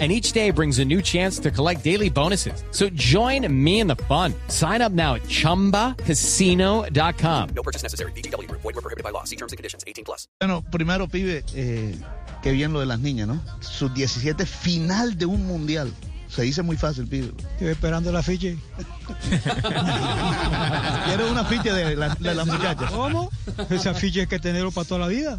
And 0.00 0.10
each 0.10 0.32
day 0.32 0.50
brings 0.50 0.80
a 0.80 0.84
new 0.84 1.00
chance 1.00 1.38
to 1.38 1.52
collect 1.52 1.84
daily 1.84 2.10
bonuses. 2.10 2.64
So 2.72 2.88
join 2.96 3.46
me 3.48 3.78
in 3.78 3.86
the 3.86 3.94
fun. 4.08 4.34
Sign 4.48 4.82
up 4.82 4.90
now 4.90 5.14
at 5.14 5.22
chumbacasino.com. 5.28 7.48
No 7.54 7.62
purchase 7.62 7.84
necessary. 7.84 8.10
BGW. 8.12 8.50
Void 8.50 8.64
were 8.64 8.72
prohibited 8.82 9.04
by 9.04 9.10
law. 9.10 9.22
See 9.22 9.36
terms 9.36 9.52
and 9.52 9.56
conditions. 9.56 9.84
18 9.86 10.04
plus. 10.04 10.26
Bueno, 10.40 10.64
primero, 10.72 11.06
pibe, 11.06 11.44
eh, 11.54 11.94
qué 12.42 12.50
bien 12.50 12.72
lo 12.72 12.80
de 12.80 12.86
las 12.86 12.98
niñas, 12.98 13.28
¿no? 13.28 13.40
Sus 13.60 13.94
17 13.94 14.44
final 14.46 15.16
de 15.16 15.26
un 15.26 15.46
mundial. 15.46 15.92
Se 16.28 16.42
dice 16.42 16.62
muy 16.62 16.76
fácil, 16.76 17.06
pibe. 17.06 17.30
Estoy 17.52 17.68
esperando 17.68 18.10
el 18.10 18.16
afiche. 18.16 18.56
Quiero 21.06 21.30
un 21.30 21.38
afiche 21.38 21.72
de, 21.72 21.94
la- 21.94 22.16
de 22.16 22.34
las 22.34 22.46
muchachas. 22.48 22.90
¿Cómo? 22.90 23.30
Ese 23.70 23.88
afiche 23.88 24.22
hay 24.22 24.26
que 24.26 24.40
tenerlo 24.40 24.72
para 24.72 24.88
toda 24.88 24.98
la 25.00 25.06
vida. 25.08 25.38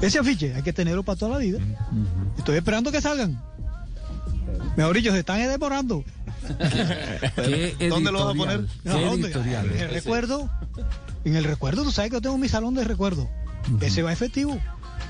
Ese 0.00 0.18
afiche 0.18 0.54
hay 0.54 0.62
que 0.62 0.72
tenerlo 0.72 1.02
para 1.02 1.18
toda 1.18 1.32
la 1.32 1.38
vida. 1.38 1.58
Estoy 2.36 2.56
esperando 2.56 2.92
que 2.92 3.00
salgan. 3.00 3.40
Mejor 4.76 4.96
dicho, 4.96 5.12
se 5.12 5.20
están 5.20 5.40
demorando. 5.40 6.04
¿Dónde 7.88 8.12
lo 8.12 8.24
vas 8.24 8.34
a 8.34 8.38
poner? 8.38 8.64
¿A 8.86 8.92
dónde? 8.92 9.32
En 9.32 9.80
el 9.80 9.90
recuerdo. 9.90 10.48
En 11.24 11.36
el 11.36 11.44
recuerdo, 11.44 11.82
tú 11.82 11.90
sabes 11.90 12.10
que 12.10 12.16
yo 12.16 12.20
tengo 12.22 12.38
mi 12.38 12.48
salón 12.48 12.74
de 12.74 12.84
recuerdo. 12.84 13.28
Ese 13.80 14.02
va 14.02 14.12
efectivo 14.12 14.58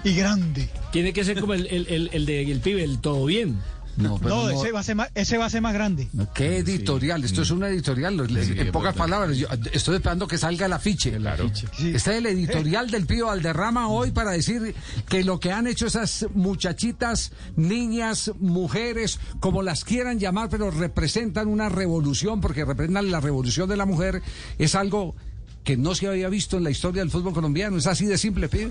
y 0.05 0.14
grande. 0.14 0.69
Tiene 0.91 1.12
que 1.12 1.25
ser 1.25 1.41
como 1.41 1.55
el, 1.55 1.66
el, 1.66 1.86
el, 1.89 2.11
el 2.12 2.27
de 2.27 2.50
el 2.50 2.61
pibe, 2.61 2.83
el 2.83 2.98
todo 2.98 3.25
bien. 3.27 3.58
No, 3.99 4.17
pero 4.19 4.29
No, 4.37 4.43
no- 4.51 4.63
ese 4.63 4.73
va 4.73 4.81
a 4.81 4.83
ser 4.83 4.95
más, 4.97 5.11
ese 5.15 5.39
va 5.39 5.47
a 5.47 5.51
ser 5.51 5.61
más 5.61 5.75
grande. 5.75 6.09
¿Qué 6.35 6.59
editorial? 6.59 7.25
Esto 7.25 7.43
es 7.43 7.51
una 7.51 7.69
editorial. 7.69 8.19
en 8.31 8.73
pocas 8.73 8.95
palabras, 8.95 9.37
yo 9.37 9.49
estoy 9.73 9.97
esperando 9.97 10.27
que 10.29 10.39
salga 10.39 10.67
el 10.67 10.73
afiche. 10.73 11.17
Claro. 11.17 11.51
Está 11.79 12.17
el 12.17 12.27
editorial 12.27 12.91
del 12.91 13.07
Pío 13.07 13.27
Valderrama 13.27 13.89
hoy 13.89 14.13
para 14.13 14.31
decir 14.31 14.75
que 15.09 15.25
lo 15.25 15.41
que 15.41 15.53
han 15.53 15.67
hecho 15.67 15.87
esas 15.87 16.27
muchachitas, 16.35 17.33
niñas, 17.57 18.31
mujeres, 18.39 19.19
como 19.41 19.63
las 19.63 19.85
quieran 19.85 20.19
llamar, 20.19 20.49
pero 20.49 20.71
representan 20.71 21.49
una 21.49 21.69
revolución, 21.69 22.41
porque 22.41 22.65
representan 22.65 23.11
la 23.11 23.21
revolución 23.21 23.69
de 23.69 23.77
la 23.77 23.87
mujer, 23.87 24.23
es 24.59 24.75
algo 24.75 25.17
que 25.65 25.77
no 25.77 25.95
se 25.95 26.07
había 26.07 26.29
visto 26.29 26.57
en 26.57 26.65
la 26.65 26.71
historia 26.71 27.03
del 27.03 27.11
fútbol 27.11 27.35
colombiano. 27.35 27.77
Es 27.77 27.87
así 27.87 28.07
de 28.07 28.17
simple, 28.17 28.49
Pío. 28.49 28.71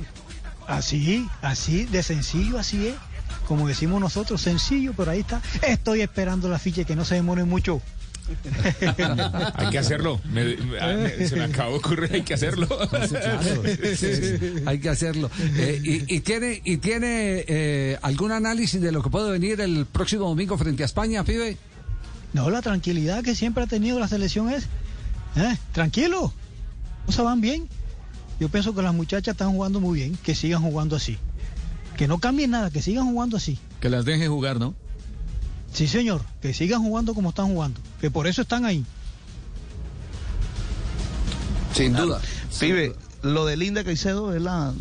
Así, 0.67 1.27
así, 1.41 1.85
de 1.85 2.03
sencillo, 2.03 2.57
así 2.59 2.87
es. 2.87 2.95
Como 3.47 3.67
decimos 3.67 3.99
nosotros, 4.01 4.41
sencillo, 4.41 4.93
pero 4.95 5.11
ahí 5.11 5.19
está. 5.21 5.41
Estoy 5.67 6.01
esperando 6.01 6.47
el 6.47 6.53
afiche 6.53 6.85
que 6.85 6.95
no 6.95 7.05
se 7.05 7.15
demore 7.15 7.43
mucho. 7.45 7.81
Hay 9.55 9.69
que 9.69 9.79
hacerlo. 9.79 10.19
Me- 10.25 10.57
me- 10.57 10.79
ah, 10.81 10.93
me- 10.97 11.27
se 11.27 11.35
me 11.37 11.45
acabó 11.45 11.71
de 11.71 11.77
ocurrir, 11.77 12.11
hay 12.13 12.21
que 12.23 12.33
hacerlo. 12.33 12.67
Hay 14.65 14.79
que 14.79 14.89
hacerlo. 14.89 15.29
Eh, 15.55 15.81
y, 15.83 16.15
y 16.15 16.19
tiene, 16.21 16.61
y 16.63 16.77
tiene 16.77 17.45
eh, 17.47 17.97
algún 18.01 18.31
análisis 18.31 18.81
de 18.81 18.91
lo 18.91 19.01
que 19.01 19.09
puede 19.09 19.31
venir 19.31 19.61
el 19.61 19.85
próximo 19.85 20.27
domingo 20.27 20.57
frente 20.57 20.83
a 20.83 20.85
España, 20.85 21.23
pibe. 21.23 21.57
No, 22.33 22.49
la 22.49 22.61
tranquilidad 22.61 23.23
que 23.23 23.35
siempre 23.35 23.63
ha 23.63 23.67
tenido 23.67 23.99
la 23.99 24.07
selección 24.09 24.49
es, 24.51 24.65
¿eh? 25.37 25.55
tranquilo, 25.71 26.33
cosas 27.05 27.25
van 27.25 27.39
bien. 27.41 27.67
Yo 28.39 28.49
pienso 28.49 28.75
que 28.75 28.81
las 28.81 28.93
muchachas 28.93 29.33
están 29.33 29.51
jugando 29.51 29.79
muy 29.79 29.99
bien, 29.99 30.17
que 30.23 30.35
sigan 30.35 30.61
jugando 30.61 30.95
así. 30.97 31.17
Que 31.97 32.07
no 32.07 32.19
cambien 32.19 32.51
nada, 32.51 32.69
que 32.69 32.81
sigan 32.81 33.05
jugando 33.05 33.37
así. 33.37 33.57
Que 33.81 33.89
las 33.89 34.05
deje 34.05 34.27
jugar, 34.27 34.59
¿no? 34.59 34.75
Sí, 35.73 35.87
señor, 35.87 36.23
que 36.41 36.53
sigan 36.53 36.81
jugando 36.81 37.13
como 37.13 37.29
están 37.29 37.47
jugando, 37.47 37.79
que 37.99 38.09
por 38.09 38.27
eso 38.27 38.43
están 38.43 38.65
ahí. 38.65 38.85
Sin 41.73 41.93
duda. 41.93 42.21
Pibe, 42.59 42.95
lo 43.21 43.45
de 43.45 43.57
Linda 43.57 43.83
Caicedo 43.83 44.35
es 44.35 44.41
la. 44.41 44.73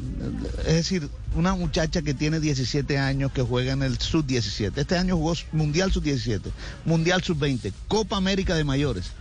Es 0.60 0.74
decir, 0.74 1.10
una 1.34 1.54
muchacha 1.54 2.02
que 2.02 2.14
tiene 2.14 2.40
17 2.40 2.98
años 2.98 3.32
que 3.32 3.42
juega 3.42 3.72
en 3.72 3.82
el 3.82 3.98
Sub-17. 3.98 4.72
Este 4.76 4.96
año 4.96 5.16
jugó 5.16 5.34
Mundial 5.52 5.92
Sub-17, 5.92 6.40
Mundial 6.84 7.22
Sub-20, 7.22 7.72
Copa 7.88 8.16
América 8.16 8.54
de 8.54 8.64
Mayores. 8.64 9.12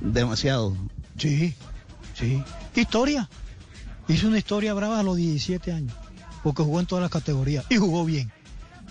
Demasiado. 0.00 0.76
Sí, 1.16 1.54
sí. 2.18 2.42
Historia. 2.74 3.28
Hizo 4.08 4.26
una 4.26 4.38
historia 4.38 4.72
brava 4.72 5.00
a 5.00 5.02
los 5.02 5.16
17 5.18 5.70
años, 5.70 5.94
porque 6.42 6.62
jugó 6.62 6.80
en 6.80 6.86
todas 6.86 7.02
las 7.02 7.10
categorías 7.10 7.64
y 7.68 7.76
jugó 7.76 8.04
bien. 8.04 8.30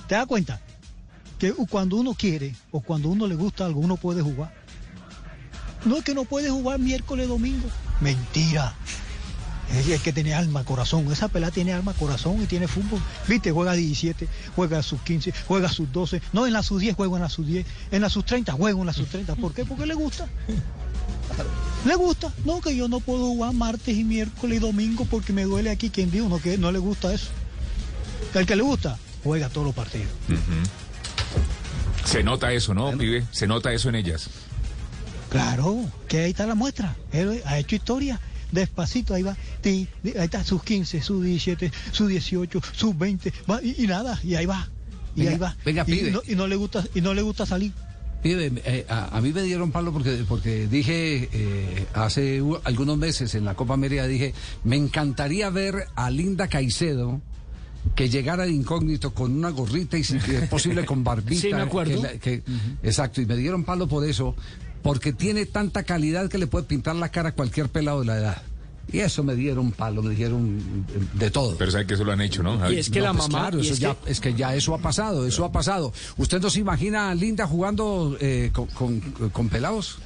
¿Te 0.07 0.15
das 0.15 0.25
cuenta? 0.25 0.61
Que 1.39 1.53
cuando 1.53 1.97
uno 1.97 2.13
quiere 2.13 2.55
o 2.71 2.81
cuando 2.81 3.09
uno 3.09 3.27
le 3.27 3.35
gusta 3.35 3.65
algo, 3.65 3.79
uno 3.79 3.97
puede 3.97 4.21
jugar. 4.21 4.53
No 5.85 5.97
es 5.97 6.03
que 6.03 6.13
no 6.13 6.25
puede 6.25 6.49
jugar 6.49 6.79
miércoles, 6.79 7.27
domingo. 7.27 7.67
Mentira. 8.01 8.73
Es 9.73 10.01
que 10.01 10.13
tiene 10.13 10.33
alma, 10.33 10.63
corazón. 10.63 11.11
Esa 11.11 11.27
pelada 11.27 11.51
tiene 11.51 11.73
alma, 11.73 11.93
corazón 11.93 12.41
y 12.41 12.45
tiene 12.45 12.67
fútbol. 12.67 13.01
Viste, 13.27 13.51
juega 13.51 13.73
17, 13.73 14.27
juega 14.55 14.81
sus 14.81 15.01
15, 15.01 15.33
juega 15.45 15.69
sus 15.69 15.91
12. 15.91 16.21
No, 16.31 16.47
en 16.47 16.53
la 16.53 16.63
sus 16.63 16.79
10 16.79 16.95
juega 16.95 17.17
en 17.17 17.21
la 17.21 17.29
sus 17.29 17.45
10. 17.45 17.65
En 17.91 18.01
la 18.01 18.09
sus 18.09 18.25
30 18.25 18.53
juega 18.53 18.79
en 18.79 18.85
la 18.85 18.93
sus 18.93 19.09
30. 19.09 19.35
¿Por 19.35 19.53
qué? 19.53 19.65
Porque 19.65 19.85
le 19.85 19.93
gusta. 19.93 20.27
Le 21.87 21.95
gusta. 21.95 22.31
No, 22.45 22.59
que 22.61 22.75
yo 22.75 22.87
no 22.87 22.99
puedo 22.99 23.25
jugar 23.27 23.53
martes 23.53 23.95
y 23.97 24.03
miércoles 24.03 24.57
y 24.57 24.59
domingo 24.59 25.05
porque 25.05 25.33
me 25.33 25.43
duele 25.43 25.69
aquí. 25.69 25.89
¿Quién 25.89 26.11
dijo? 26.11 26.27
No, 26.29 26.39
que 26.39 26.57
no 26.57 26.71
le 26.71 26.79
gusta 26.79 27.13
eso. 27.13 27.27
El 28.33 28.45
que 28.45 28.55
le 28.55 28.61
gusta, 28.61 28.97
juega 29.23 29.49
todos 29.49 29.65
los 29.67 29.75
partidos. 29.75 30.09
Se 32.05 32.23
nota 32.23 32.51
eso, 32.53 32.73
¿no, 32.73 32.97
pibe? 32.97 33.25
Se 33.31 33.47
nota 33.47 33.71
eso 33.73 33.89
en 33.89 33.95
ellas. 33.95 34.29
Claro, 35.29 35.77
que 36.07 36.19
ahí 36.23 36.31
está 36.31 36.45
la 36.45 36.55
muestra. 36.55 36.95
Él 37.11 37.41
ha 37.45 37.57
hecho 37.59 37.75
historia. 37.75 38.19
Despacito, 38.51 39.13
ahí 39.13 39.23
va. 39.23 39.35
Ahí 39.63 39.87
está 40.03 40.43
sus 40.43 40.63
15, 40.63 41.01
sus 41.01 41.23
17, 41.23 41.71
sus 41.91 42.07
18, 42.07 42.61
sus 42.73 42.97
20. 42.97 43.33
Va, 43.49 43.61
y, 43.61 43.75
y 43.83 43.87
nada, 43.87 44.19
y 44.23 44.35
ahí 44.35 44.45
va. 44.45 44.69
Y 45.15 45.21
Venga, 45.21 45.31
ahí 45.31 45.37
va. 45.37 45.55
venga, 45.65 45.81
y, 45.81 45.85
pibe. 45.85 46.11
no, 46.11 46.21
y 46.25 46.35
no 46.35 46.47
le 46.47 46.55
gusta, 46.55 46.85
y 46.95 47.01
no 47.01 47.13
le 47.13 47.21
gusta 47.23 47.45
salir. 47.45 47.73
Eh, 48.23 48.85
a, 48.89 49.15
a 49.17 49.21
mí 49.21 49.31
me 49.31 49.43
dieron 49.43 49.71
palo 49.71 49.93
porque, 49.93 50.25
porque 50.27 50.67
dije 50.67 51.29
eh, 51.31 51.85
hace 51.93 52.41
u- 52.41 52.59
algunos 52.63 52.97
meses 52.97 53.33
en 53.35 53.45
la 53.45 53.53
Copa 53.53 53.75
América, 53.75 54.05
dije, 54.07 54.33
me 54.63 54.75
encantaría 54.75 55.49
ver 55.49 55.85
a 55.95 56.09
Linda 56.09 56.47
Caicedo 56.49 57.21
que 57.95 58.09
llegara 58.09 58.43
de 58.45 58.51
incógnito 58.51 59.13
con 59.13 59.31
una 59.37 59.49
gorrita 59.51 59.97
y 59.97 60.03
si 60.03 60.17
es 60.17 60.49
posible 60.49 60.83
con 60.85 61.03
barbita. 61.05 61.41
Sí, 61.41 61.53
me 61.53 61.61
acuerdo. 61.61 62.01
que 62.01 62.07
la- 62.07 62.19
que- 62.19 62.43
Exacto, 62.83 63.21
y 63.21 63.25
me 63.25 63.37
dieron 63.37 63.63
palo 63.63 63.87
por 63.87 64.03
eso, 64.05 64.35
porque 64.83 65.13
tiene 65.13 65.45
tanta 65.45 65.83
calidad 65.83 66.27
que 66.29 66.37
le 66.37 66.47
puede 66.47 66.65
pintar 66.65 66.95
la 66.95 67.09
cara 67.09 67.29
a 67.29 67.31
cualquier 67.33 67.69
pelado 67.69 68.01
de 68.01 68.07
la 68.07 68.17
edad. 68.17 68.41
Y 68.91 68.99
eso 68.99 69.21
me 69.23 69.35
dieron 69.35 69.71
palo, 69.71 70.01
me 70.01 70.11
dijeron 70.11 70.85
eh, 70.95 70.99
de 71.13 71.29
todo. 71.29 71.57
Pero 71.57 71.71
sabe 71.71 71.85
que 71.85 71.95
eso 71.95 72.03
lo 72.05 72.13
han 72.13 72.21
hecho, 72.21 72.41
¿no? 72.41 72.57
Javi? 72.57 72.75
Y 72.75 72.79
es 72.79 72.89
que 72.89 72.99
No, 72.99 73.05
la 73.05 73.11
pues 73.13 73.23
mamá. 73.29 73.39
claro, 73.49 73.59
eso 73.59 73.73
es 73.73 73.79
ya, 73.79 73.95
que- 73.95 74.11
es 74.11 74.19
que 74.21 74.33
ya 74.33 74.55
eso 74.55 74.73
ha 74.73 74.77
pasado, 74.77 75.27
eso 75.27 75.43
ha 75.43 75.51
pasado. 75.51 75.91
¿Usted 76.15 76.39
no 76.41 76.49
se 76.49 76.59
imagina 76.61 77.09
a 77.09 77.15
Linda 77.15 77.45
jugando 77.47 78.15
eh, 78.21 78.49
con, 78.53 78.67
con- 78.67 79.01
con 79.01 79.49
pelados? 79.49 79.99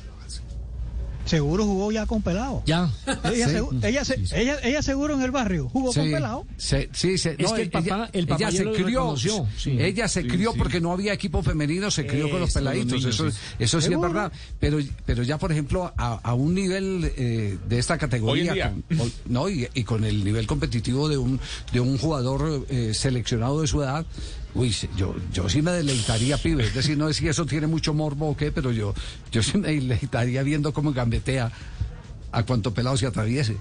Seguro 1.32 1.64
jugó 1.66 1.92
ya 1.94 2.06
con 2.06 2.22
pelado. 2.22 2.62
Ya. 2.66 2.92
Ella, 3.24 3.48
Sí. 3.48 3.56
segu- 3.56 3.86
ella, 3.86 4.04
se- 4.04 4.20
ella, 4.36 4.58
ella 4.64 4.82
seguro 4.82 5.14
en 5.14 5.22
el 5.22 5.32
barrio 5.32 5.70
jugó 5.70 5.94
con 5.94 6.12
pelado. 6.12 6.46
sí, 6.58 7.18
se- 7.18 7.36
Es 7.38 7.50
no, 7.50 7.54
que 7.56 7.62
el 7.62 7.70
papá- 7.70 7.86
ella, 7.86 8.10
el 8.12 8.28
papá 8.28 8.42
ella 8.42 8.50
ya 8.52 8.58
se 8.58 8.64
lo 8.66 8.74
crió, 8.74 9.16
sí. 9.18 9.78
ella 9.80 10.08
se 10.10 10.28
crió 10.28 10.54
porque 10.54 10.82
no 10.82 10.92
había 10.92 11.14
equipo 11.14 11.42
femenino, 11.42 11.90
se 11.90 12.06
crió 12.06 12.30
con 12.30 12.42
los 12.42 12.52
peladitos, 12.54 13.00
niños, 13.00 13.06
eso, 13.16 13.32
sí. 13.32 13.38
eso 13.60 13.80
sí 13.80 13.86
es 13.86 13.90
Seguro. 13.92 14.10
verdad, 14.12 14.32
pero, 14.60 14.80
pero 15.06 15.24
ya 15.24 15.38
por 15.38 15.52
ejemplo 15.54 15.94
a, 15.98 16.16
a 16.22 16.34
un 16.34 16.54
nivel 16.54 17.12
eh, 17.16 17.58
de 17.70 17.80
esta 17.80 17.98
categoría, 17.98 18.74
con- 18.90 19.00
o- 19.00 19.10
no, 19.28 19.48
y, 19.50 19.68
y 19.74 19.84
con 19.86 20.04
el 20.04 20.24
nivel 20.26 20.48
competitivo 20.48 21.08
de 21.08 21.18
un, 21.18 21.40
de 21.72 21.80
un 21.80 21.98
jugador 21.98 22.66
eh, 22.70 22.94
seleccionado 22.94 23.62
de 23.62 23.68
su 23.68 23.82
edad, 23.82 24.06
Uy, 24.54 24.74
sí, 24.74 24.90
yo, 24.98 25.16
yo 25.32 25.48
sí 25.48 25.62
me 25.62 25.72
deleitaría, 25.72 26.38
pibe. 26.38 26.66
Es 26.66 26.74
decir, 26.76 26.98
no 26.98 27.08
es 27.08 27.16
si 27.16 27.26
eso 27.30 27.46
tiene 27.46 27.68
mucho 27.68 27.94
morbo 27.94 28.28
o 28.32 28.36
qué, 28.36 28.52
pero 28.52 28.74
yo, 28.74 28.94
yo 29.32 29.42
sí 29.42 29.58
me 29.58 29.70
deleitaría 29.70 30.44
viendo 30.44 30.74
cómo 30.74 30.94
a 32.32 32.44
cuanto 32.44 32.74
pelado 32.74 32.98
se 32.98 33.06
atraviese. 33.08 33.58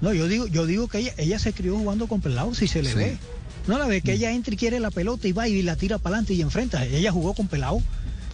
No, 0.00 0.12
yo 0.12 0.28
digo, 0.28 0.46
yo 0.46 0.64
digo 0.66 0.86
que 0.88 0.98
ella, 0.98 1.12
ella 1.16 1.38
se 1.38 1.52
crió 1.52 1.76
jugando 1.76 2.06
con 2.06 2.20
pelado, 2.20 2.54
si 2.54 2.68
se 2.68 2.82
le 2.82 2.90
Sí. 2.90 2.96
ve. 2.96 3.18
No 3.66 3.78
la 3.78 3.86
ve 3.86 4.00
que 4.00 4.12
ella 4.14 4.30
entra 4.32 4.54
y 4.54 4.56
quiere 4.56 4.80
la 4.80 4.90
pelota 4.90 5.28
y 5.28 5.32
va 5.32 5.46
y 5.48 5.60
la 5.62 5.76
tira 5.76 5.98
para 5.98 6.14
adelante 6.16 6.34
y 6.34 6.40
enfrenta. 6.40 6.84
Ella 6.86 7.12
jugó 7.12 7.34
con 7.34 7.48
pelado 7.48 7.80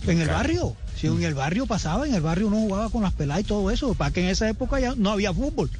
en 0.06 0.20
el 0.20 0.28
barrio. 0.28 0.76
Si 1.00 1.08
en 1.08 1.22
el 1.24 1.34
barrio 1.34 1.66
pasaba, 1.66 2.06
en 2.06 2.14
el 2.14 2.20
barrio 2.20 2.46
uno 2.46 2.56
jugaba 2.58 2.88
con 2.90 3.02
las 3.02 3.14
peladas 3.14 3.42
y 3.42 3.44
todo 3.46 3.70
eso. 3.70 3.94
Para 3.94 4.12
que 4.12 4.22
en 4.22 4.28
esa 4.28 4.48
época 4.48 4.78
ya 4.78 4.94
no 4.96 5.10
había 5.10 5.32
fútbol. 5.32 5.70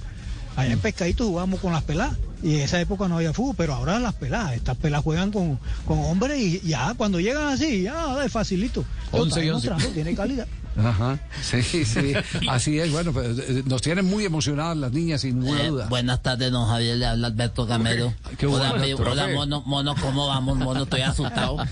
Allá 0.56 0.72
en 0.72 0.78
Pescadito 0.80 1.26
jugábamos 1.26 1.60
con 1.60 1.72
las 1.72 1.84
peladas. 1.84 2.16
Y 2.42 2.56
en 2.56 2.60
esa 2.62 2.80
época 2.80 3.06
no 3.06 3.16
había 3.16 3.32
fútbol, 3.32 3.54
pero 3.56 3.74
ahora 3.74 3.98
las 4.00 4.14
peladas, 4.14 4.54
estas 4.54 4.76
peladas 4.76 5.04
juegan 5.04 5.30
con, 5.30 5.58
con 5.86 5.98
hombres 6.00 6.38
y 6.40 6.60
ya 6.60 6.94
cuando 6.94 7.20
llegan 7.20 7.46
así, 7.48 7.82
ya 7.82 8.24
es 8.24 8.32
facilito. 8.32 8.84
Lo 9.12 9.20
Once 9.20 9.28
está 9.40 9.44
y 9.44 9.50
once. 9.50 9.66
demostrando, 9.68 9.94
tiene 9.94 10.14
calidad. 10.16 10.46
Ajá, 10.76 11.18
sí, 11.40 11.62
sí, 11.62 12.14
así 12.48 12.78
es. 12.80 12.90
Bueno, 12.90 13.12
pues, 13.12 13.38
eh, 13.38 13.62
nos 13.66 13.80
tienen 13.82 14.04
muy 14.06 14.24
emocionadas 14.24 14.76
las 14.76 14.90
niñas, 14.92 15.20
sin 15.20 15.38
ninguna 15.38 15.62
Eh, 15.62 15.68
duda. 15.68 15.86
buenas 15.88 16.20
tardes, 16.22 16.50
don 16.50 16.66
Javier, 16.68 16.96
le 16.96 17.06
habla 17.06 17.28
Alberto 17.28 17.64
Gamero. 17.66 18.12
Qué 18.38 18.46
hola, 18.46 18.70
bueno, 18.70 18.84
mi- 18.84 18.92
hola, 18.94 19.28
mono, 19.28 19.62
mono, 19.66 19.94
¿cómo 20.00 20.26
vamos, 20.26 20.56
mono? 20.58 20.82
Estoy 20.82 21.02
asustado. 21.02 21.56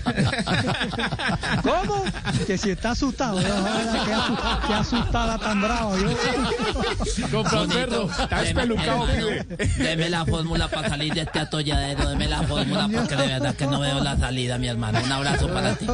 ¿Cómo? 1.63 2.03
Que 2.47 2.57
si 2.57 2.71
está 2.71 2.91
asustado, 2.91 3.39
qué, 3.39 3.45
asu- 3.47 4.67
qué 4.67 4.73
asustada 4.73 5.37
tan 5.37 5.61
brava. 5.61 5.95
Yo, 5.99 7.43
perro. 7.67 8.09
Está 8.19 8.43
espelucado, 8.43 9.05
pibe. 9.07 9.45
Deme 9.77 10.09
la 10.09 10.25
fórmula 10.25 10.67
para 10.69 10.89
salir 10.89 11.13
de 11.13 11.21
este 11.21 11.39
atolladero, 11.39 12.09
deme 12.09 12.27
la 12.27 12.43
fórmula 12.43 12.87
porque 12.93 13.15
de 13.15 13.27
verdad 13.27 13.55
que 13.55 13.67
no 13.67 13.79
veo 13.79 13.99
la 14.01 14.17
salida, 14.17 14.57
mi 14.57 14.67
hermano. 14.67 14.99
Un 15.03 15.11
abrazo 15.11 15.47
para 15.49 15.75
ti. 15.75 15.85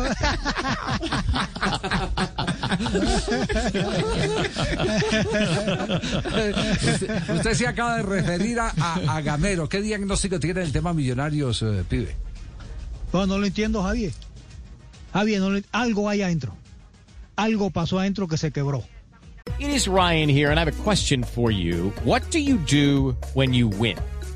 usted, 6.86 7.30
usted 7.36 7.54
se 7.54 7.68
acaba 7.68 7.98
de 7.98 8.04
referir 8.04 8.60
a, 8.60 8.74
a- 8.80 9.18
a 9.18 9.22
Gamero. 9.22 9.68
¿Qué 9.70 9.81
diagnóstico 9.81 10.40
tiene 10.40 10.62
el 10.62 10.72
tema 10.72 10.94
millonarios, 10.94 11.62
eh, 11.62 11.84
pibe? 11.88 12.16
no, 13.14 13.26
no 13.26 13.38
lo 13.38 13.46
entiendo, 13.46 13.81
Javier. 13.84 14.14
Javier, 15.14 15.42
no 15.42 15.50
lo- 15.50 15.62
algo 15.72 16.10
hay 16.10 16.22
adentro. 16.22 16.56
Algo 17.36 17.70
pasó 17.72 18.00
adentro 18.00 18.28
que 18.28 18.38
se 18.38 18.52
quebró. 18.52 18.84
It 19.60 19.70
is 19.70 19.88
Ryan 19.88 20.30
here, 20.30 20.52
and 20.52 20.60
I 20.60 20.62
have 20.62 20.68
a 20.70 20.84
question 20.84 21.24
for 21.24 21.52
you. 21.52 21.92
What 22.06 22.30
do 22.32 22.38
you 22.40 22.58
do 22.70 23.16
when 23.34 23.54
you 23.54 23.68
win? 23.68 23.98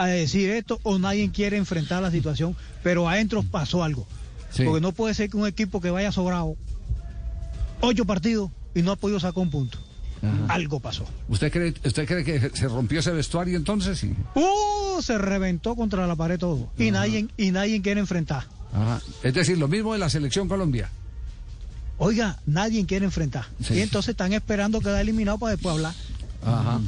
a 0.00 0.06
decir 0.06 0.48
esto 0.48 0.80
o 0.82 0.98
nadie 0.98 1.30
quiere 1.30 1.58
enfrentar 1.58 2.00
la 2.00 2.10
situación, 2.10 2.56
pero 2.82 3.06
adentro 3.06 3.42
pasó 3.42 3.84
algo. 3.84 4.06
Sí. 4.50 4.64
Porque 4.64 4.80
no 4.80 4.92
puede 4.92 5.12
ser 5.12 5.28
que 5.28 5.36
un 5.36 5.46
equipo 5.46 5.82
que 5.82 5.90
vaya 5.90 6.10
sobrado 6.10 6.56
ocho 7.82 8.06
partidos 8.06 8.50
y 8.74 8.80
no 8.80 8.92
ha 8.92 8.96
podido 8.96 9.20
sacar 9.20 9.42
un 9.42 9.50
punto. 9.50 9.78
Algo 10.48 10.80
pasó. 10.80 11.06
¿Usted 11.28 11.52
cree, 11.52 11.74
¿Usted 11.84 12.06
cree 12.06 12.24
que 12.24 12.50
se 12.54 12.68
rompió 12.68 13.00
ese 13.00 13.10
vestuario 13.10 13.58
entonces? 13.58 13.98
Sí. 13.98 14.14
¡Uh! 14.34 15.02
Se 15.02 15.18
reventó 15.18 15.76
contra 15.76 16.06
la 16.06 16.16
pared 16.16 16.38
todo. 16.38 16.70
Y 16.78 16.90
nadie, 16.90 17.28
y 17.36 17.50
nadie 17.50 17.82
quiere 17.82 18.00
enfrentar. 18.00 18.44
Ajá. 18.72 19.02
Es 19.22 19.34
decir, 19.34 19.58
lo 19.58 19.68
mismo 19.68 19.92
de 19.92 19.98
la 19.98 20.08
selección 20.08 20.48
Colombia. 20.48 20.90
Oiga, 21.98 22.38
nadie 22.46 22.86
quiere 22.86 23.04
enfrentar. 23.04 23.46
Sí. 23.62 23.74
Y 23.74 23.80
entonces 23.80 24.10
están 24.10 24.32
esperando 24.32 24.80
quedar 24.80 25.00
eliminado 25.02 25.36
para 25.36 25.52
después 25.52 25.74
hablar. 25.74 25.94
Ajá. 26.42 26.80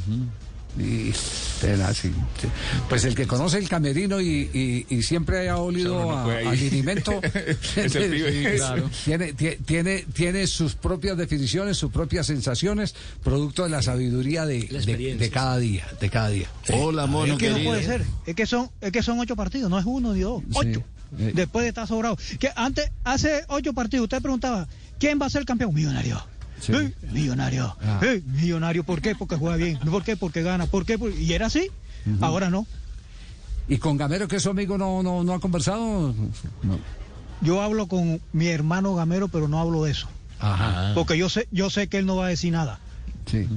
Y, 0.79 1.13
tenaz, 1.61 1.97
sí, 1.97 2.11
sí. 2.41 2.47
Pues 2.89 3.03
el 3.05 3.13
que 3.13 3.27
conoce 3.27 3.59
el 3.59 3.69
camerino 3.69 4.19
y, 4.19 4.49
y- 4.53 4.85
y 4.89 5.03
siempre 5.03 5.37
haya 5.39 5.57
olido 5.57 6.01
no 6.01 6.17
a, 6.17 6.23
puede 6.23 6.47
a 6.47 6.55
ir. 6.55 6.61
linimento, 6.71 7.21
Es 7.75 7.95
el 7.95 8.09
pibe. 8.11 8.55
Claro. 8.57 8.89
tiene, 9.05 9.33
tie- 9.35 9.57
tiene, 9.65 10.05
tiene 10.13 10.47
sus 10.47 10.73
propias 10.73 11.15
definiciones, 11.17 11.77
sus 11.77 11.91
propias 11.91 12.25
sensaciones, 12.27 12.95
producto 13.23 13.63
de 13.63 13.69
la 13.69 13.81
sabiduría 13.83 14.45
de, 14.47 14.61
de- 14.63 15.15
de 15.15 15.29
cada 15.29 15.59
día, 15.59 15.85
de 16.01 16.09
cada 16.09 16.29
día. 16.29 16.47
Hola, 16.73 17.05
mono 17.05 17.33
es 17.33 17.39
que 17.39 17.49
no 17.51 17.63
puede 17.63 17.83
ser. 17.83 18.03
Es 18.25 18.33
que 18.35 18.45
son, 18.47 18.69
es 18.81 18.91
que 18.91 19.03
son 19.03 19.19
ocho 19.19 19.35
partidos, 19.35 19.69
no 19.69 19.77
es 19.77 19.85
uno 19.85 20.13
ni 20.13 20.21
dos, 20.21 20.41
ocho. 20.53 20.83
Después 21.11 21.61
de 21.61 21.69
estar 21.69 21.87
sobrado. 21.87 22.17
Que 22.39 22.49
antes, 22.55 22.89
hace 23.03 23.43
ocho 23.47 23.71
partidos, 23.73 24.05
usted 24.05 24.19
preguntaba, 24.19 24.67
¿quién 24.99 25.19
va 25.21 25.27
a 25.27 25.29
ser 25.29 25.45
campeón? 25.45 25.71
Millonario. 25.71 26.19
Sí. 26.59 26.71
Eh, 26.73 26.93
millonario. 27.11 27.75
Ah. 27.83 27.99
Eh, 28.03 28.21
millonario. 28.25 28.83
¿Por 28.83 29.01
qué? 29.01 29.15
Porque 29.15 29.35
juega 29.35 29.55
bien. 29.57 29.77
¿Por 29.79 30.03
qué? 30.03 30.15
Porque 30.15 30.41
gana. 30.43 30.65
¿Por 30.67 30.85
qué? 30.85 30.97
Y 31.19 31.33
era 31.33 31.47
así. 31.47 31.69
Ahora 32.21 32.49
no. 32.49 32.65
¿Y 33.67 33.77
con 33.77 33.97
Gamero, 33.97 34.27
que 34.27 34.35
es 34.37 34.43
su 34.43 34.49
amigo, 34.49 34.77
no, 34.77 35.03
no, 35.03 35.23
no 35.23 35.33
ha 35.33 35.39
conversado? 35.39 36.13
No. 36.63 36.79
Yo 37.41 37.61
hablo 37.61 37.87
con 37.87 38.21
mi 38.33 38.47
hermano 38.47 38.93
Gamero, 38.95 39.27
pero 39.29 39.47
no 39.47 39.59
hablo 39.59 39.83
de 39.83 39.91
eso. 39.91 40.07
Ajá. 40.39 40.91
Porque 40.95 41.17
yo 41.17 41.29
sé, 41.29 41.47
yo 41.51 41.69
sé 41.69 41.87
que 41.87 41.97
él 41.97 42.05
no 42.05 42.17
va 42.17 42.25
a 42.25 42.29
decir 42.29 42.51
nada. 42.51 42.79
Sí. 43.25 43.47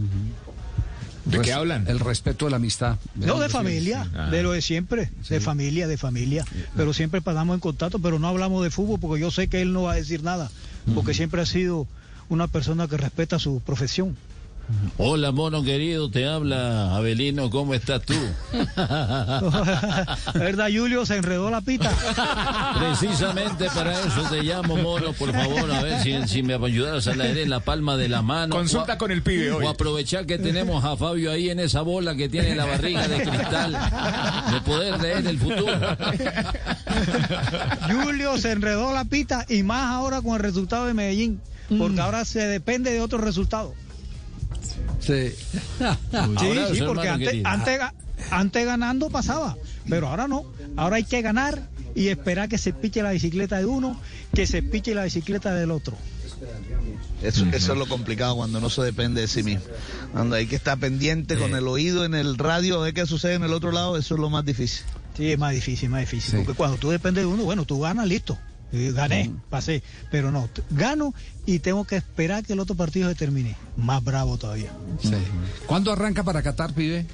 ¿De 1.25 1.40
qué 1.40 1.52
hablan? 1.52 1.88
El 1.88 1.99
respeto 1.99 2.44
de 2.44 2.52
la 2.52 2.58
amistad. 2.58 2.99
No, 3.16 3.40
de 3.40 3.49
familia, 3.49 4.08
Ah. 4.16 4.31
de 4.31 4.44
lo 4.44 4.52
de 4.52 4.62
siempre, 4.62 5.10
de 5.28 5.40
familia, 5.40 5.88
de 5.88 5.96
familia. 5.99 6.44
Pero 6.76 6.92
siempre 6.94 7.20
pasamos 7.20 7.54
en 7.54 7.60
contacto, 7.60 7.99
pero 7.99 8.20
no 8.20 8.28
hablamos 8.28 8.62
de 8.62 8.70
fútbol 8.70 9.00
porque 9.00 9.20
yo 9.20 9.32
sé 9.32 9.49
que 9.49 9.60
él 9.60 9.72
no 9.72 9.82
va 9.82 9.92
a 9.92 9.96
decir 9.96 10.22
nada, 10.22 10.50
porque 10.94 11.14
siempre 11.14 11.42
ha 11.42 11.46
sido 11.46 11.88
una 12.28 12.49
persona 12.49 12.88
que 12.88 12.96
respeta 12.96 13.38
su 13.38 13.61
profesión. 13.61 14.17
Hola, 14.98 15.30
mono 15.30 15.62
querido, 15.62 16.10
te 16.10 16.26
habla 16.26 16.96
Abelino, 16.96 17.50
¿cómo 17.50 17.72
estás 17.74 18.02
tú? 18.02 18.14
¿Verdad, 20.34 20.68
Julio? 20.74 21.06
Se 21.06 21.16
enredó 21.16 21.50
la 21.50 21.60
pita. 21.60 21.92
Precisamente 22.78 23.66
para 23.74 23.92
eso 24.00 24.22
te 24.28 24.42
llamo, 24.42 24.76
mono, 24.76 25.12
por 25.12 25.32
favor, 25.32 25.70
a 25.70 25.82
ver 25.82 26.02
si, 26.02 26.16
si 26.28 26.42
me 26.42 26.54
ayudas 26.54 27.06
a 27.06 27.14
leer 27.14 27.38
en 27.38 27.50
la 27.50 27.60
palma 27.60 27.96
de 27.96 28.08
la 28.08 28.22
mano. 28.22 28.56
Consulta 28.56 28.94
a- 28.94 28.98
con 28.98 29.12
el 29.12 29.22
pibe 29.22 29.52
hoy. 29.52 29.64
O 29.64 29.68
aprovechar 29.68 30.26
que 30.26 30.36
tenemos 30.38 30.84
a 30.84 30.96
Fabio 30.96 31.30
ahí 31.30 31.48
en 31.50 31.60
esa 31.60 31.82
bola 31.82 32.16
que 32.16 32.28
tiene 32.28 32.56
la 32.56 32.64
barriga 32.64 33.06
de 33.06 33.22
cristal, 33.22 33.72
de 34.52 34.60
poder 34.62 35.00
leer 35.00 35.26
el 35.28 35.38
futuro. 35.38 35.66
Julio 37.90 38.36
se 38.38 38.50
enredó 38.52 38.92
la 38.92 39.04
pita 39.04 39.44
y 39.48 39.62
más 39.62 39.92
ahora 39.94 40.22
con 40.22 40.34
el 40.34 40.40
resultado 40.40 40.86
de 40.86 40.94
Medellín, 40.94 41.40
porque 41.78 42.00
ahora 42.00 42.24
se 42.24 42.40
depende 42.48 42.90
de 42.92 43.00
otros 43.00 43.20
resultados. 43.22 43.72
Sí. 45.00 45.34
Sí, 46.72 46.82
porque 46.87 47.08
antes, 47.08 47.44
antes, 47.44 47.81
antes 48.31 48.66
ganando 48.66 49.10
pasaba, 49.10 49.56
pero 49.88 50.08
ahora 50.08 50.28
no. 50.28 50.44
Ahora 50.76 50.96
hay 50.96 51.04
que 51.04 51.22
ganar 51.22 51.69
y 51.94 52.08
esperar 52.08 52.48
que 52.48 52.58
se 52.58 52.72
piche 52.72 53.02
la 53.02 53.10
bicicleta 53.10 53.58
de 53.58 53.66
uno, 53.66 54.00
que 54.34 54.46
se 54.46 54.62
piche 54.62 54.94
la 54.94 55.04
bicicleta 55.04 55.54
del 55.54 55.70
otro. 55.70 55.96
Eso, 57.22 57.46
eso 57.52 57.72
es 57.72 57.78
lo 57.78 57.88
complicado 57.88 58.37
cuando 58.37 58.60
no 58.60 58.69
se 58.69 58.82
depende 58.82 59.22
de 59.22 59.28
sí 59.28 59.43
mismo. 59.43 59.64
Cuando 60.12 60.37
hay 60.37 60.46
que 60.46 60.56
estar 60.56 60.78
pendiente 60.78 61.37
con 61.37 61.54
el 61.54 61.66
oído 61.66 62.04
en 62.04 62.14
el 62.14 62.37
radio 62.37 62.82
de 62.82 62.92
qué 62.92 63.06
sucede 63.06 63.34
en 63.34 63.42
el 63.42 63.52
otro 63.52 63.72
lado, 63.72 63.96
eso 63.96 64.14
es 64.14 64.20
lo 64.20 64.28
más 64.28 64.44
difícil. 64.44 64.84
Sí, 65.16 65.32
es 65.32 65.38
más 65.38 65.52
difícil, 65.52 65.88
más 65.88 66.00
difícil. 66.00 66.31
Sí. 66.31 66.37
Porque 66.37 66.52
cuando 66.54 66.76
tú 66.76 66.90
dependes 66.90 67.25
de 67.25 67.26
uno, 67.26 67.44
bueno, 67.44 67.64
tú 67.64 67.80
ganas, 67.80 68.06
listo. 68.06 68.38
Eh, 68.73 68.92
Gané, 68.94 69.30
pasé. 69.49 69.82
Pero 70.11 70.30
no, 70.30 70.49
gano 70.70 71.14
y 71.44 71.61
tengo 71.61 71.85
que 71.85 71.96
esperar 71.96 72.44
que 72.44 72.52
el 72.54 72.61
otro 72.61 72.75
partido 72.76 73.08
se 73.08 73.14
termine. 73.14 73.56
Más 73.76 74.02
bravo 74.02 74.37
todavía. 74.38 74.70
Sí. 75.00 75.14
¿Cuándo 75.66 75.92
arranca 75.92 76.23
para 76.25 76.42
Qatar, 76.42 76.75
pibe? 76.75 77.06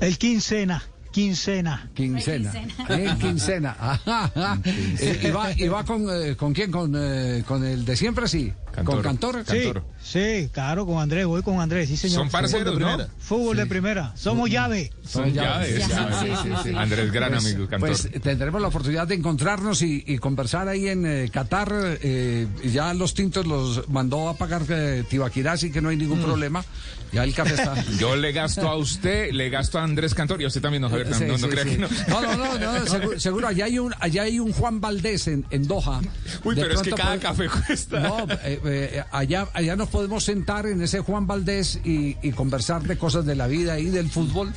El 0.00 0.18
quincena, 0.18 0.82
quincena. 1.12 1.90
Quincena. 1.94 2.52
Eh, 2.88 3.14
quincena. 3.18 3.76
Ajá, 3.80 4.24
ajá. 4.34 4.60
Eh, 4.64 5.20
¿Y 5.22 5.30
va, 5.30 5.52
y 5.52 5.68
va 5.68 5.84
con, 5.84 6.06
eh, 6.10 6.36
con 6.36 6.52
quién? 6.52 6.70
¿Con, 6.70 6.92
eh, 6.96 7.44
¿Con 7.46 7.64
el 7.64 7.84
de 7.84 7.96
siempre, 7.96 8.28
sí? 8.28 8.52
Cantor. 8.76 8.94
¿Con 8.94 9.02
Cantor? 9.02 9.44
Sí, 9.48 9.72
sí, 10.02 10.48
claro, 10.52 10.86
con 10.86 11.00
Andrés, 11.02 11.26
voy 11.26 11.42
con 11.42 11.60
Andrés, 11.60 11.88
sí, 11.88 11.96
señor. 11.96 12.18
Son 12.18 12.30
parceros, 12.30 12.78
¿no? 12.78 12.86
primera. 12.86 13.08
Fútbol 13.18 13.56
de 13.56 13.66
primera, 13.66 14.12
somos 14.16 14.48
llave. 14.50 14.90
Son 15.04 15.32
llaves. 15.32 15.88
llaves. 15.88 16.76
Andrés, 16.76 17.10
gran 17.12 17.32
Pues, 17.32 17.44
amigo, 17.46 17.68
cantor. 17.68 17.88
pues, 17.88 18.08
tendremos 18.22 18.60
la 18.62 18.68
oportunidad 18.68 19.08
de 19.08 19.14
encontrarnos 19.16 19.82
y, 19.82 20.04
y 20.06 20.18
conversar 20.18 20.68
ahí 20.68 20.88
en 20.88 21.06
eh, 21.06 21.30
Qatar. 21.32 21.72
eh, 21.72 22.46
ya 22.64 22.92
los 22.94 23.14
tintos 23.14 23.46
los 23.46 23.88
mandó 23.88 24.28
a 24.28 24.36
pagar 24.36 24.62
eh, 24.68 25.04
Tibaquirá, 25.08 25.56
que 25.56 25.80
no 25.80 25.88
hay 25.88 25.96
Mm. 25.96 26.00
ningún 26.00 26.20
problema. 26.22 26.64
Ya 27.12 27.22
el 27.24 27.32
café 27.34 27.54
está. 27.54 27.74
Yo 27.98 28.16
le 28.16 28.32
gasto 28.32 28.68
a 28.68 28.76
usted, 28.76 29.30
le 29.32 29.48
gasto 29.48 29.78
a 29.78 29.84
Andrés 29.84 30.12
Cantor 30.12 30.42
y 30.42 30.44
a 30.44 30.48
usted 30.48 30.60
también, 30.60 30.82
no, 30.82 30.90
Javier, 30.90 31.08
no, 31.08 31.38
no 31.38 31.48
crea 31.48 31.64
que 31.64 31.78
no. 31.78 31.88
No, 32.08 32.20
no, 32.20 32.36
no, 32.36 32.58
no, 32.58 32.86
seguro, 32.90 33.20
seguro, 33.20 33.48
allá 33.48 33.64
hay 33.66 33.78
un, 33.78 33.94
allá 34.00 34.22
hay 34.22 34.38
un 34.40 34.52
Juan 34.52 34.80
Valdés 34.80 35.28
en, 35.28 35.46
en 35.50 35.66
Doha. 35.66 36.00
Uy, 36.44 36.54
De 36.56 36.62
pero 36.62 36.74
es 36.74 36.82
que 36.82 36.90
cada 36.90 37.16
puede- 37.16 37.20
café 37.20 37.48
cuesta. 37.66 38.00
No, 38.00 38.26
eh, 38.42 38.60
eh, 38.66 39.02
allá, 39.10 39.48
allá 39.54 39.76
nos 39.76 39.88
podemos 39.88 40.24
sentar 40.24 40.66
en 40.66 40.82
ese 40.82 41.00
Juan 41.00 41.26
Valdés 41.26 41.80
y, 41.84 42.16
y 42.22 42.32
conversar 42.32 42.82
de 42.82 42.98
cosas 42.98 43.24
de 43.24 43.34
la 43.34 43.46
vida 43.46 43.78
y 43.78 43.86
del 43.86 44.10
fútbol, 44.10 44.52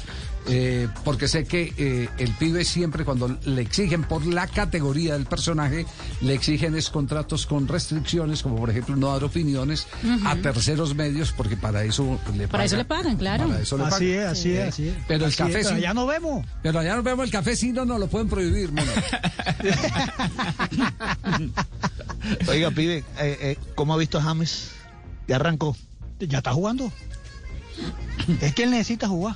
eh, 0.47 0.87
porque 1.03 1.27
sé 1.27 1.45
que 1.45 1.73
eh, 1.77 2.09
el 2.17 2.31
pibe 2.33 2.65
siempre 2.65 3.05
cuando 3.05 3.37
le 3.45 3.61
exigen 3.61 4.03
por 4.03 4.25
la 4.25 4.47
categoría 4.47 5.13
del 5.13 5.25
personaje, 5.25 5.85
le 6.21 6.33
exigen 6.33 6.75
es 6.75 6.89
contratos 6.89 7.45
con 7.45 7.67
restricciones, 7.67 8.41
como 8.41 8.55
por 8.55 8.69
ejemplo 8.69 8.95
no 8.95 9.11
dar 9.11 9.23
opiniones 9.23 9.87
a 10.25 10.35
terceros 10.37 10.95
medios, 10.95 11.31
porque 11.31 11.57
para 11.57 11.83
eso 11.83 12.19
le 12.35 12.47
pagan. 12.47 12.49
Para 12.49 12.65
eso 12.65 12.77
le 12.77 12.85
pagan, 12.85 13.17
claro. 13.17 13.47
Para 13.47 13.61
eso 13.61 13.77
le 13.77 13.83
Así 13.83 13.91
pagan. 13.91 14.11
es, 14.11 14.25
así 14.25 14.51
es, 14.53 14.67
así 14.69 14.87
es. 14.87 14.95
Pero 15.07 15.25
el 15.25 15.31
es, 15.31 15.37
café 15.37 15.63
sí. 15.63 15.79
ya 15.81 15.93
no 15.93 16.07
vemos. 16.07 16.45
Pero 16.63 16.79
allá 16.79 16.95
nos 16.95 17.03
vemos 17.03 17.25
el 17.25 17.31
café, 17.31 17.55
si 17.55 17.71
no, 17.71 17.85
no 17.85 17.97
lo 17.99 18.07
pueden 18.07 18.29
prohibir, 18.29 18.71
mono. 18.71 18.91
Oiga, 22.47 22.71
pibe, 22.71 22.97
eh, 23.19 23.37
eh, 23.41 23.57
¿cómo 23.75 23.93
ha 23.93 23.97
visto 23.97 24.17
a 24.17 24.21
James? 24.21 24.71
Ya 25.27 25.35
arrancó. 25.37 25.75
ya 26.19 26.39
está 26.39 26.51
jugando. 26.53 26.91
Es 28.41 28.53
que 28.53 28.63
él 28.63 28.71
necesita 28.71 29.07
jugar. 29.07 29.35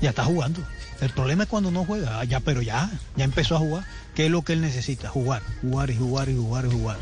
Ya 0.00 0.10
está 0.10 0.24
jugando. 0.24 0.60
El 1.00 1.10
problema 1.10 1.42
es 1.44 1.48
cuando 1.48 1.70
no 1.70 1.84
juega. 1.84 2.20
Ah, 2.20 2.24
Ya, 2.24 2.40
pero 2.40 2.62
ya, 2.62 2.90
ya 3.16 3.24
empezó 3.24 3.56
a 3.56 3.58
jugar. 3.58 3.84
¿Qué 4.14 4.26
es 4.26 4.30
lo 4.30 4.42
que 4.42 4.52
él 4.52 4.60
necesita? 4.60 5.08
Jugar, 5.08 5.42
jugar 5.62 5.90
y 5.90 5.96
jugar 5.96 6.28
y 6.28 6.36
jugar 6.36 6.66
y 6.66 6.70
jugar. 6.70 6.96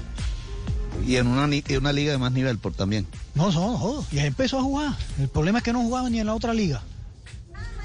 Y 1.07 1.17
en 1.17 1.27
una, 1.27 1.47
ni- 1.47 1.63
en 1.67 1.79
una 1.79 1.93
liga 1.93 2.13
de 2.13 2.19
más 2.19 2.33
nivel 2.33 2.59
por 2.59 2.73
también. 2.73 3.07
No, 3.35 3.51
no, 3.53 3.73
no. 3.79 4.05
Ya 4.13 4.25
empezó 4.25 4.59
a 4.59 4.63
jugar. 4.63 4.95
El 5.19 5.29
problema 5.29 5.59
es 5.59 5.65
que 5.65 5.73
no 5.73 5.83
jugaba 5.83 6.09
ni 6.11 6.21
en 6.21 6.27
la 6.27 6.35
otra 6.35 6.55
liga. 6.55 6.83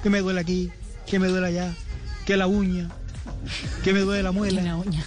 Que 0.03 0.09
me 0.09 0.21
duele 0.21 0.39
aquí, 0.39 0.71
que 1.07 1.19
me 1.19 1.27
duele 1.27 1.47
allá, 1.47 1.73
que 2.25 2.37
la 2.37 2.47
uña, 2.47 2.89
que 3.83 3.91
me 3.93 3.99
duele 4.01 4.23
la 4.23 4.31
muela. 4.31 4.61
La 4.61 4.75
uña. 4.77 5.03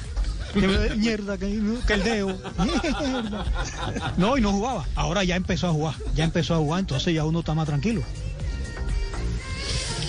Que 0.52 0.97
mierda, 0.97 1.38
que, 1.38 1.61
que 1.87 1.93
el 1.93 2.02
dedo. 2.02 2.38
Mierda. 2.59 3.45
No, 4.17 4.37
y 4.37 4.40
no 4.40 4.52
jugaba. 4.52 4.87
Ahora 4.95 5.25
ya 5.25 5.37
empezó 5.37 5.69
a 5.69 5.73
jugar. 5.73 5.95
Ya 6.14 6.25
empezó 6.25 6.55
a 6.55 6.59
jugar, 6.59 6.81
entonces 6.81 7.14
ya 7.14 7.25
uno 7.25 7.40
está 7.40 7.55
más 7.55 7.67
tranquilo. 7.67 8.02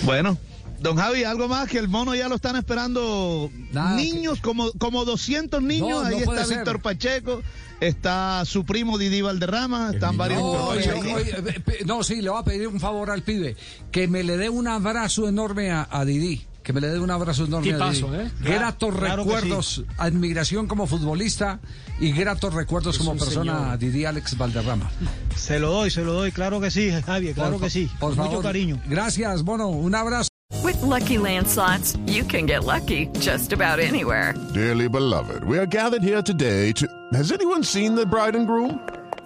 Bueno, 0.02 0.38
don 0.80 0.96
Javi, 0.96 1.24
algo 1.24 1.48
más 1.48 1.68
que 1.68 1.78
el 1.78 1.88
mono 1.88 2.14
ya 2.14 2.28
lo 2.28 2.36
están 2.36 2.56
esperando 2.56 3.50
Nada, 3.72 3.96
niños, 3.96 4.40
como, 4.40 4.72
como 4.72 5.04
200 5.04 5.62
niños. 5.62 6.02
No, 6.02 6.06
Ahí 6.06 6.16
está 6.16 6.44
ser. 6.44 6.58
Víctor 6.58 6.80
Pacheco, 6.80 7.42
está 7.80 8.42
su 8.46 8.64
primo 8.64 8.98
Didi 8.98 9.20
Valderrama, 9.20 9.90
están 9.92 10.16
varios 10.16 10.40
No, 10.40 10.74
eh, 10.74 11.62
no, 11.84 12.02
sí, 12.02 12.22
le 12.22 12.30
voy 12.30 12.40
a 12.40 12.44
pedir 12.44 12.66
un 12.68 12.80
favor 12.80 13.10
al 13.10 13.22
pibe. 13.22 13.56
Que 13.92 14.08
me 14.08 14.22
le 14.22 14.36
dé 14.36 14.48
un 14.48 14.68
abrazo 14.68 15.28
enorme 15.28 15.70
a, 15.70 15.86
a 15.90 16.04
Didi. 16.04 16.46
Que 16.70 16.74
me 16.74 16.80
le 16.82 16.88
dé 16.90 17.00
un 17.00 17.10
abrazo 17.10 17.46
enorme 17.46 17.68
a 17.68 17.72
Tipazo. 17.72 18.14
¿eh? 18.14 18.30
Gratos 18.42 18.94
Claro 18.94 19.24
recuerdos, 19.24 19.82
admiración 19.98 20.68
como 20.68 20.86
futbolista 20.86 21.58
y 21.98 22.12
gratos 22.12 22.54
recuerdos 22.54 22.96
como 22.96 23.10
un 23.10 23.18
persona 23.18 23.54
señor. 23.56 23.68
a 23.72 23.76
Didi 23.76 24.04
Alex 24.04 24.38
Valderrama. 24.38 24.88
Se 25.34 25.58
lo 25.58 25.72
doy, 25.72 25.90
se 25.90 26.04
lo 26.04 26.12
doy. 26.12 26.30
Claro 26.30 26.60
que 26.60 26.70
sí, 26.70 26.92
Javier, 27.06 27.34
claro 27.34 27.54
Por 27.54 27.62
que 27.62 27.70
sí. 27.70 27.90
Por 27.98 28.10
Con 28.10 28.18
mucho 28.18 28.28
favor. 28.30 28.44
cariño. 28.44 28.80
Gracias, 28.86 29.42
Bono. 29.42 29.66
Un 29.68 29.96
abrazo. 29.96 30.28
With 30.62 30.80
Lucky 30.82 31.18
Land 31.18 31.48
slots, 31.48 31.96
you 32.06 32.22
can 32.22 32.46
get 32.46 32.62
lucky 32.62 33.08
just 33.18 33.52
about 33.52 33.80
anywhere. 33.80 34.32
Dearly 34.54 34.88
beloved, 34.88 35.42
we 35.42 35.58
are 35.58 35.66
gathered 35.66 36.04
here 36.04 36.22
today 36.22 36.70
to. 36.74 36.86
Has 37.14 37.32
anyone 37.32 37.64
seen 37.64 37.96
the 37.96 38.06
bride 38.06 38.36
and 38.36 38.46
groom? 38.46 38.78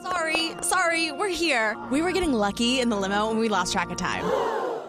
Sorry, 0.02 0.52
sorry, 0.62 1.12
we're 1.12 1.28
here. 1.28 1.76
We 1.90 2.00
were 2.00 2.12
getting 2.12 2.32
lucky 2.32 2.80
in 2.80 2.88
the 2.88 2.96
limo 2.96 3.28
and 3.30 3.38
we 3.38 3.50
lost 3.50 3.74
track 3.74 3.90
of 3.90 3.98
time. 3.98 4.24